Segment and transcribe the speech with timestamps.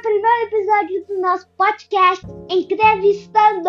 [0.00, 3.68] primeiro episódio do nosso podcast Entrevistando.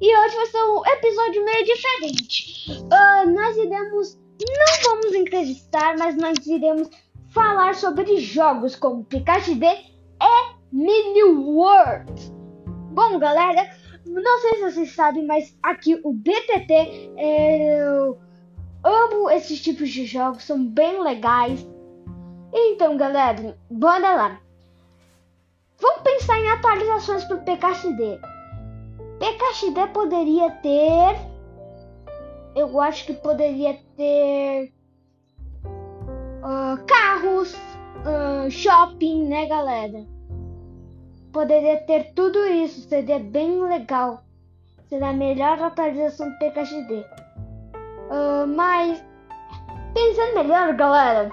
[0.00, 2.82] E hoje vai ser um episódio meio diferente.
[2.82, 6.90] Uh, nós iremos, não vamos entrevistar, mas nós iremos
[7.30, 12.12] falar sobre jogos como Pikachu D e Mini World.
[12.92, 13.70] Bom, galera,
[14.04, 18.18] não sei se vocês sabem, mas aqui o BTT, eu
[18.84, 21.66] amo esses tipos de jogos, são bem legais.
[22.52, 24.40] Então, galera, bora lá.
[25.82, 28.20] Vamos pensar em atualizações para o PKXD.
[29.18, 31.16] PKXD poderia ter.
[32.54, 34.72] Eu acho que poderia ter.
[35.64, 40.06] Uh, carros, uh, shopping, né, galera?
[41.32, 44.22] Poderia ter tudo isso, seria bem legal.
[44.88, 46.94] Seria a melhor atualização do PKXD.
[46.94, 47.04] Uh,
[48.10, 49.04] ah, mas,
[49.94, 51.28] pensando melhor, galera,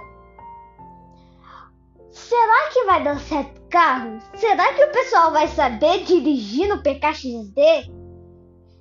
[2.09, 4.19] será que vai dar certo carro?
[4.35, 7.89] Será que o pessoal vai saber dirigir no PKXD?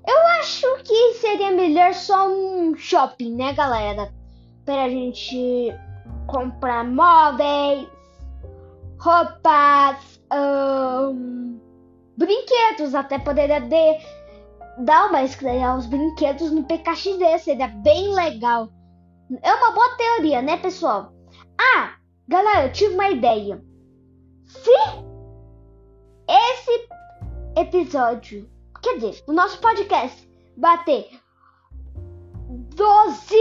[0.07, 4.13] Eu acho que seria melhor só um shopping, né, galera?
[4.65, 5.75] Pra gente
[6.27, 7.87] comprar móveis,
[8.99, 11.61] roupas, um,
[12.17, 13.99] brinquedos, até poderia de,
[14.79, 18.71] dar uma estreia aos brinquedos no PKXD, seria bem legal.
[19.43, 21.13] É uma boa teoria, né, pessoal?
[21.61, 21.95] Ah,
[22.27, 23.63] galera, eu tive uma ideia.
[24.49, 24.71] Se
[26.27, 26.89] esse
[27.55, 28.49] episódio,
[28.83, 31.07] quer dizer, o nosso podcast bater
[32.75, 33.35] 12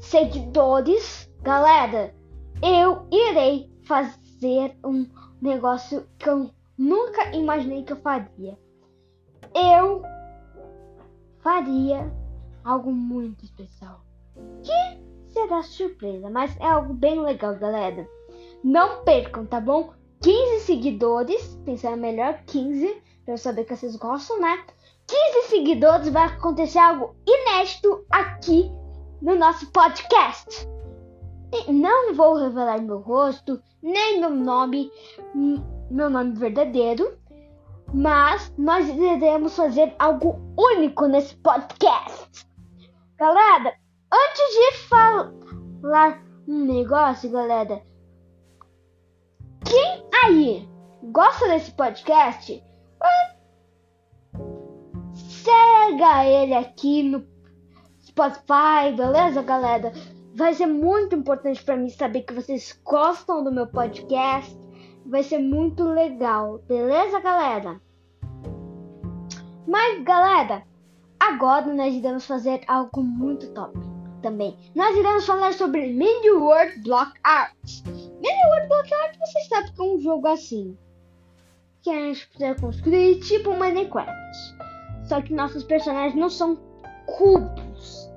[0.00, 2.14] seguidores, galera,
[2.62, 5.06] eu irei fazer um
[5.42, 8.58] negócio que eu nunca imaginei que eu faria.
[9.54, 10.02] Eu
[11.40, 12.10] faria
[12.64, 14.00] algo muito especial.
[14.62, 18.08] Que será surpresa, mas é algo bem legal, galera.
[18.64, 19.99] Não percam, tá bom?
[20.22, 24.64] 15 seguidores, pensando melhor, 15, pra eu saber que vocês gostam, né?
[25.06, 28.70] 15 seguidores vai acontecer algo inédito aqui
[29.22, 30.68] no nosso podcast.
[31.68, 34.92] Não vou revelar meu rosto, nem meu nome,
[35.90, 37.18] meu nome verdadeiro,
[37.92, 42.46] mas nós iremos fazer algo único nesse podcast.
[43.16, 43.74] Galera,
[44.12, 47.82] antes de falar um negócio, galera,
[49.70, 50.68] quem aí
[51.12, 52.60] gosta desse podcast,
[55.14, 57.24] segue ele aqui no
[58.04, 59.92] Spotify, beleza, galera?
[60.34, 64.58] Vai ser muito importante para mim saber que vocês gostam do meu podcast.
[65.06, 67.80] Vai ser muito legal, beleza, galera?
[69.68, 70.64] Mas, galera,
[71.20, 73.78] agora nós iremos fazer algo muito top
[74.20, 74.58] também.
[74.74, 77.99] Nós iremos falar sobre Mini World Block Art.
[78.46, 80.76] World Block Art, você sabe que é um jogo assim.
[81.82, 84.12] Que a gente precisa construir tipo Minecraft.
[85.04, 86.56] Só que nossos personagens não são
[87.06, 88.10] cubos.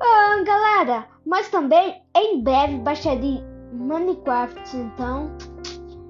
[0.00, 3.42] Ah, galera, mas também em breve baixarei
[3.72, 5.36] Minecraft, então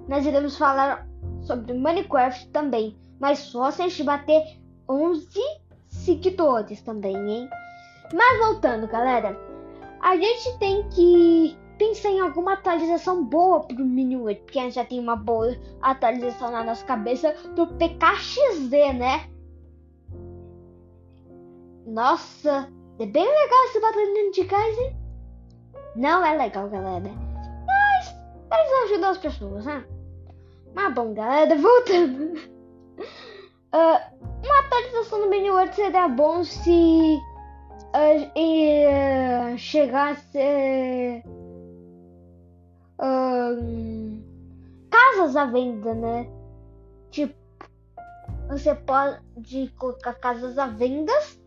[0.08, 1.06] nós iremos falar
[1.42, 4.42] sobre Minecraft também, mas só se a gente bater
[4.88, 5.28] 11
[5.86, 7.48] seguidores também, hein?
[8.12, 9.36] Mas voltando, galera,
[10.00, 14.74] a gente tem que pensar em alguma atualização boa pro Mini 8, porque a gente
[14.74, 19.28] já tem uma boa atualização na nossa cabeça do PKXD, né?
[21.86, 24.96] Nossa, é bem legal esse batalhão de gás, hein?
[25.94, 27.10] Não é legal, galera.
[27.66, 28.14] Mas
[28.52, 29.84] eles ajudam as pessoas, né?
[30.74, 32.34] Mas bom, galera, voltando.
[33.74, 37.18] Uh, uma atualização do World seria bom se
[37.94, 41.22] uh, uh, chegasse
[44.90, 46.28] casas à venda, né?
[47.10, 47.34] Tipo,
[48.48, 51.40] você pode colocar casas à vendas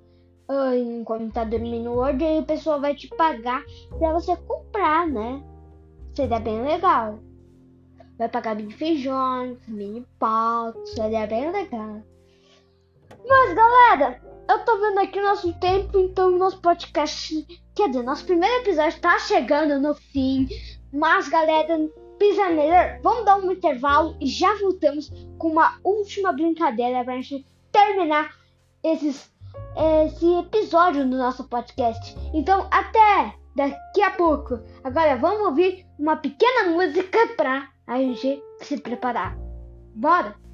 [0.76, 3.64] enquanto tá dormindo hoje, aí o pessoal vai te pagar
[3.98, 5.44] pra você comprar, né?
[6.16, 7.20] Seria bem legal.
[8.18, 12.02] Vai pagar mini feijões, mini pautas, seria bem legal.
[13.28, 17.46] Mas galera, eu tô vendo aqui o nosso tempo, então nosso podcast,
[17.76, 20.48] quer dizer, nosso primeiro episódio tá chegando no fim.
[20.92, 21.78] Mas galera,
[22.18, 27.46] pensa melhor, vamos dar um intervalo e já voltamos com uma última brincadeira pra gente
[27.72, 28.36] terminar
[28.84, 29.32] esses
[30.06, 32.16] esse episódio do nosso podcast.
[32.34, 34.60] Então, até daqui a pouco.
[34.84, 39.38] Agora vamos ouvir uma pequena música para a gente se preparar.
[39.96, 40.49] Bora!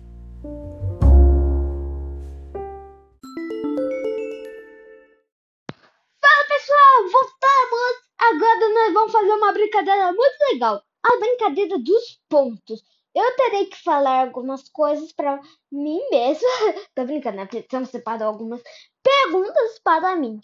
[9.65, 10.83] Brincadeira muito legal.
[11.03, 12.83] A brincadeira dos pontos.
[13.13, 15.39] eu terei que falar algumas coisas para
[15.71, 16.47] mim mesma.
[16.95, 17.47] Tô brincando, né?
[17.69, 18.61] Temos separado algumas
[19.01, 20.39] perguntas para mim.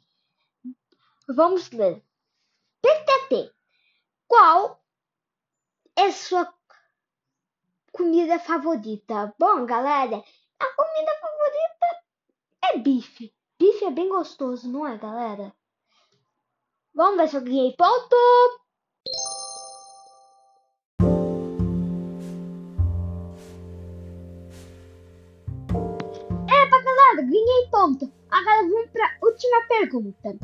[1.27, 2.03] Vamos ler.
[2.81, 3.53] PTT.
[4.27, 4.81] Qual
[5.95, 6.51] é sua
[7.91, 9.35] comida favorita?
[9.37, 10.23] Bom, galera,
[10.59, 12.03] a comida favorita
[12.63, 13.33] é bife.
[13.59, 15.53] Bife é bem gostoso, não é, galera?
[16.93, 18.60] Vamos ver se eu ganhei ponto.
[27.21, 28.11] Ganhei ponto.
[28.29, 30.37] Agora vamos para a última pergunta.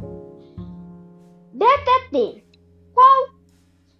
[1.53, 2.45] DTT,
[2.93, 3.37] qual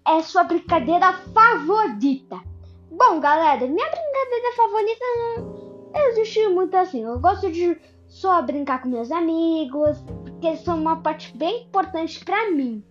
[0.07, 2.41] é sua brincadeira favorita?
[2.91, 7.03] Bom, galera, minha brincadeira favorita não existe muito assim.
[7.03, 12.23] Eu gosto de só brincar com meus amigos, porque eles são uma parte bem importante
[12.23, 12.83] para mim.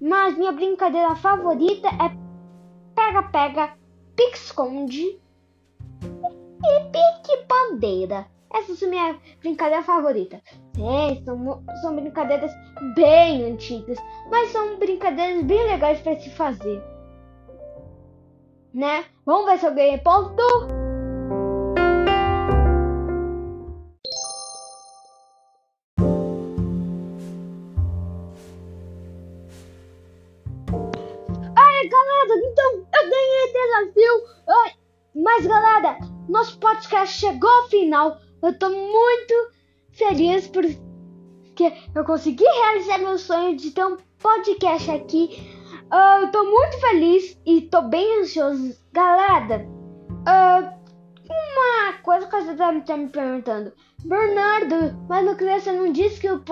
[0.00, 2.16] Mas minha brincadeira favorita é
[2.94, 3.74] pega-pega,
[4.16, 5.20] pique-esconde
[6.62, 8.26] e pique-bandeira.
[8.52, 10.42] Essa é a minha brincadeira favorita.
[10.74, 12.50] Sim, são, são brincadeiras
[12.96, 13.96] bem antigas,
[14.28, 16.82] mas são brincadeiras bem legais para se fazer.
[18.74, 19.04] Né?
[19.24, 20.42] Vamos ver se eu ganhei ponto.
[31.56, 34.24] Ai, galera, então eu ganhei desafio.
[34.48, 34.72] Ai,
[35.14, 35.98] mas, galera,
[36.28, 38.18] nosso podcast chegou ao final.
[38.42, 39.52] Eu tô muito
[39.92, 45.38] feliz porque eu consegui realizar meu sonho de ter um podcast aqui.
[45.92, 48.76] Uh, eu tô muito feliz e tô bem ansioso.
[48.92, 50.80] Galera, uh,
[51.28, 53.72] uma coisa que você tá, tá me perguntando.
[54.04, 56.42] Bernardo, mas no criança não disse que o,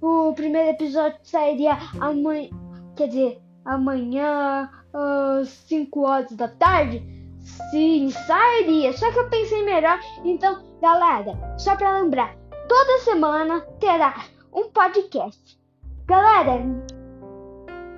[0.00, 2.50] o primeiro episódio sairia amanhã.
[2.96, 7.21] Quer dizer, amanhã, às uh, 5 horas da tarde?
[7.70, 8.92] Sim, sairia.
[8.92, 9.98] Só que eu pensei melhor.
[10.24, 12.36] Então, galera, só para lembrar,
[12.68, 14.14] toda semana terá
[14.52, 15.58] um podcast.
[16.06, 16.62] Galera,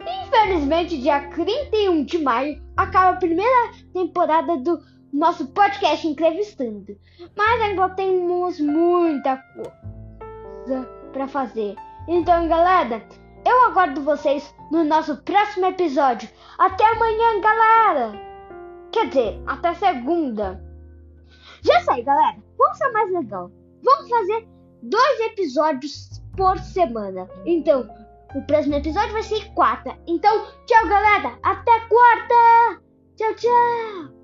[0.07, 4.81] infelizmente, dia 31 de maio acaba a primeira temporada do
[5.13, 6.97] nosso podcast entrevistando.
[7.37, 11.77] Mas ainda temos muita coisa para fazer.
[12.09, 13.03] Então, galera,
[13.47, 16.29] eu aguardo vocês no nosso próximo episódio.
[16.59, 18.34] Até amanhã, galera!
[18.95, 20.65] Quer dizer, até segunda.
[21.63, 22.37] Já sei, galera.
[22.57, 23.51] Vamos ser mais legal.
[23.83, 24.47] Vamos fazer
[24.85, 27.29] dois episódios por semana.
[27.45, 27.89] Então,
[28.37, 29.99] o próximo episódio vai ser quarta.
[30.07, 31.37] Então, tchau, galera.
[31.43, 32.83] Até quarta.
[33.17, 34.24] Tchau, tchau.